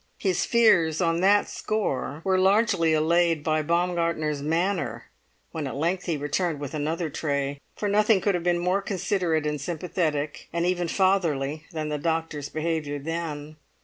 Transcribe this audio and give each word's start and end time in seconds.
His 0.17 0.47
fears 0.47 0.99
on 0.99 1.21
that 1.21 1.47
score 1.47 2.21
were 2.23 2.39
largely 2.39 2.91
allayed 2.91 3.43
by 3.43 3.61
Baumgartner's 3.61 4.41
manner 4.41 5.11
when 5.51 5.67
at 5.67 5.75
length 5.75 6.05
he 6.05 6.17
returned 6.17 6.59
with 6.59 6.73
another 6.73 7.07
tray; 7.11 7.61
for 7.75 7.87
nothing 7.87 8.19
could 8.19 8.33
have 8.33 8.43
been 8.43 8.57
more 8.57 8.81
considerate 8.81 9.45
and 9.45 9.61
sympathetic, 9.61 10.49
and 10.51 10.65
even 10.65 10.87
fatherly, 10.87 11.65
than 11.71 11.89
the 11.89 11.99
doctor's 11.99 12.49
behaviour 12.49 12.97
then. 12.97 13.57